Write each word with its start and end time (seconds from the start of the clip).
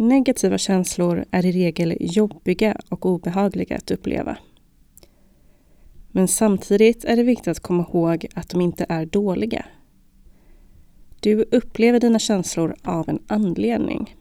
Negativa 0.00 0.58
känslor 0.58 1.24
är 1.30 1.46
i 1.46 1.52
regel 1.52 1.96
jobbiga 2.00 2.76
och 2.88 3.06
obehagliga 3.06 3.76
att 3.76 3.90
uppleva. 3.90 4.38
Men 6.08 6.28
samtidigt 6.28 7.04
är 7.04 7.16
det 7.16 7.22
viktigt 7.22 7.48
att 7.48 7.60
komma 7.60 7.86
ihåg 7.92 8.26
att 8.34 8.48
de 8.48 8.60
inte 8.60 8.86
är 8.88 9.06
dåliga. 9.06 9.64
Du 11.20 11.44
upplever 11.50 12.00
dina 12.00 12.18
känslor 12.18 12.74
av 12.82 13.08
en 13.08 13.22
anledning. 13.26 14.16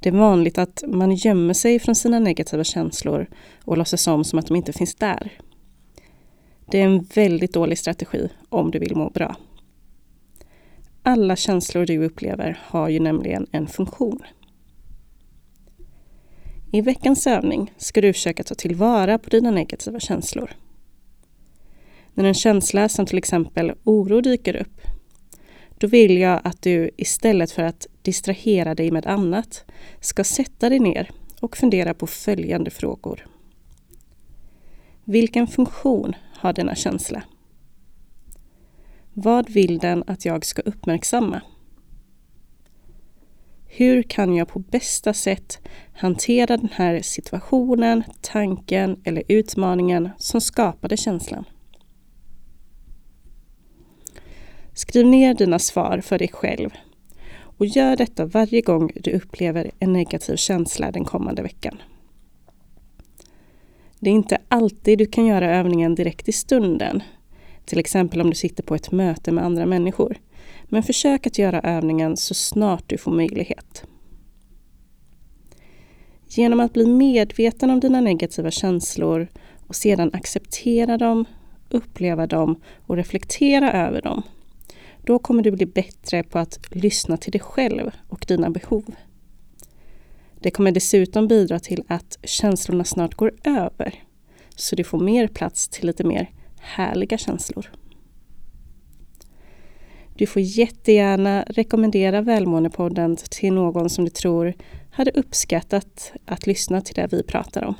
Det 0.00 0.08
är 0.08 0.12
vanligt 0.12 0.58
att 0.58 0.84
man 0.86 1.14
gömmer 1.14 1.54
sig 1.54 1.78
från 1.78 1.94
sina 1.94 2.18
negativa 2.18 2.64
känslor 2.64 3.26
och 3.64 3.78
låtsas 3.78 4.06
om 4.06 4.24
som 4.24 4.38
att 4.38 4.46
de 4.46 4.56
inte 4.56 4.72
finns 4.72 4.94
där. 4.94 5.32
Det 6.70 6.80
är 6.80 6.84
en 6.84 7.02
väldigt 7.14 7.52
dålig 7.52 7.78
strategi 7.78 8.28
om 8.48 8.70
du 8.70 8.78
vill 8.78 8.96
må 8.96 9.10
bra. 9.10 9.36
Alla 11.06 11.36
känslor 11.36 11.86
du 11.86 12.04
upplever 12.04 12.58
har 12.62 12.88
ju 12.88 13.00
nämligen 13.00 13.46
en 13.52 13.66
funktion. 13.66 14.22
I 16.72 16.80
veckans 16.80 17.26
övning 17.26 17.72
ska 17.76 18.00
du 18.00 18.12
försöka 18.12 18.42
ta 18.42 18.54
tillvara 18.54 19.18
på 19.18 19.30
dina 19.30 19.50
negativa 19.50 20.00
känslor. 20.00 20.50
När 22.14 22.24
en 22.24 22.34
känsla 22.34 22.88
som 22.88 23.06
till 23.06 23.18
exempel 23.18 23.72
oro 23.84 24.20
dyker 24.20 24.56
upp, 24.56 24.80
då 25.78 25.86
vill 25.86 26.18
jag 26.18 26.40
att 26.44 26.62
du 26.62 26.90
istället 26.96 27.50
för 27.50 27.62
att 27.62 27.86
distrahera 28.02 28.74
dig 28.74 28.90
med 28.90 29.06
annat 29.06 29.64
ska 30.00 30.24
sätta 30.24 30.68
dig 30.68 30.78
ner 30.78 31.10
och 31.40 31.56
fundera 31.56 31.94
på 31.94 32.06
följande 32.06 32.70
frågor. 32.70 33.26
Vilken 35.04 35.46
funktion 35.46 36.16
har 36.32 36.52
denna 36.52 36.74
känsla? 36.74 37.22
Vad 39.16 39.50
vill 39.50 39.78
den 39.78 40.04
att 40.06 40.24
jag 40.24 40.44
ska 40.44 40.62
uppmärksamma? 40.62 41.40
Hur 43.66 44.02
kan 44.02 44.34
jag 44.36 44.48
på 44.48 44.58
bästa 44.58 45.14
sätt 45.14 45.58
hantera 45.92 46.56
den 46.56 46.68
här 46.72 47.00
situationen, 47.02 48.02
tanken 48.20 49.00
eller 49.04 49.22
utmaningen 49.28 50.10
som 50.18 50.40
skapade 50.40 50.96
känslan? 50.96 51.44
Skriv 54.72 55.06
ner 55.06 55.34
dina 55.34 55.58
svar 55.58 56.00
för 56.00 56.18
dig 56.18 56.28
själv 56.28 56.70
och 57.58 57.66
gör 57.66 57.96
detta 57.96 58.26
varje 58.26 58.60
gång 58.60 58.90
du 58.94 59.10
upplever 59.10 59.70
en 59.78 59.92
negativ 59.92 60.36
känsla 60.36 60.90
den 60.90 61.04
kommande 61.04 61.42
veckan. 61.42 61.82
Det 63.98 64.10
är 64.10 64.14
inte 64.14 64.38
alltid 64.48 64.98
du 64.98 65.06
kan 65.06 65.26
göra 65.26 65.56
övningen 65.56 65.94
direkt 65.94 66.28
i 66.28 66.32
stunden 66.32 67.02
till 67.64 67.78
exempel 67.78 68.20
om 68.20 68.30
du 68.30 68.36
sitter 68.36 68.62
på 68.62 68.74
ett 68.74 68.92
möte 68.92 69.32
med 69.32 69.44
andra 69.44 69.66
människor. 69.66 70.16
Men 70.64 70.82
försök 70.82 71.26
att 71.26 71.38
göra 71.38 71.60
övningen 71.60 72.16
så 72.16 72.34
snart 72.34 72.84
du 72.86 72.98
får 72.98 73.12
möjlighet. 73.12 73.84
Genom 76.28 76.60
att 76.60 76.72
bli 76.72 76.86
medveten 76.86 77.70
om 77.70 77.80
dina 77.80 78.00
negativa 78.00 78.50
känslor 78.50 79.28
och 79.66 79.76
sedan 79.76 80.10
acceptera 80.12 80.98
dem, 80.98 81.24
uppleva 81.70 82.26
dem 82.26 82.60
och 82.86 82.96
reflektera 82.96 83.72
över 83.72 84.02
dem. 84.02 84.22
Då 85.02 85.18
kommer 85.18 85.42
du 85.42 85.50
bli 85.50 85.66
bättre 85.66 86.22
på 86.22 86.38
att 86.38 86.58
lyssna 86.70 87.16
till 87.16 87.32
dig 87.32 87.40
själv 87.40 87.90
och 88.08 88.24
dina 88.28 88.50
behov. 88.50 88.94
Det 90.40 90.50
kommer 90.50 90.72
dessutom 90.72 91.28
bidra 91.28 91.58
till 91.58 91.84
att 91.86 92.18
känslorna 92.22 92.84
snart 92.84 93.14
går 93.14 93.32
över, 93.44 93.94
så 94.56 94.76
du 94.76 94.84
får 94.84 94.98
mer 94.98 95.28
plats 95.28 95.68
till 95.68 95.86
lite 95.86 96.04
mer 96.04 96.30
härliga 96.64 97.18
känslor. 97.18 97.70
Du 100.16 100.26
får 100.26 100.42
jättegärna 100.42 101.44
rekommendera 101.48 102.20
Välmåendepodden 102.20 103.16
till 103.16 103.52
någon 103.52 103.90
som 103.90 104.04
du 104.04 104.10
tror 104.10 104.54
hade 104.90 105.10
uppskattat 105.10 106.12
att 106.26 106.46
lyssna 106.46 106.80
till 106.80 106.94
det 106.94 107.06
vi 107.12 107.22
pratar 107.22 107.64
om. 107.64 107.74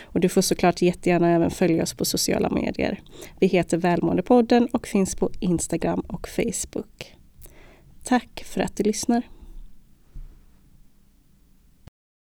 Och 0.00 0.20
du 0.20 0.28
får 0.28 0.42
såklart 0.42 0.82
jättegärna 0.82 1.30
även 1.30 1.50
följa 1.50 1.82
oss 1.82 1.94
på 1.94 2.04
sociala 2.04 2.50
medier. 2.50 3.00
Vi 3.40 3.46
heter 3.46 3.76
Välmåendepodden 3.76 4.66
och 4.72 4.86
finns 4.86 5.14
på 5.14 5.30
Instagram 5.40 6.00
och 6.00 6.28
Facebook. 6.28 7.16
Tack 8.04 8.42
för 8.46 8.60
att 8.60 8.76
du 8.76 8.82
lyssnar! 8.82 9.35